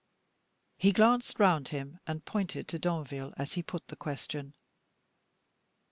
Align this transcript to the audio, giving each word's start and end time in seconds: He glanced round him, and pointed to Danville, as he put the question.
He 0.79 0.93
glanced 0.93 1.39
round 1.39 1.67
him, 1.67 1.99
and 2.07 2.25
pointed 2.25 2.67
to 2.69 2.79
Danville, 2.79 3.35
as 3.37 3.53
he 3.53 3.61
put 3.61 3.87
the 3.87 3.95
question. 3.95 4.55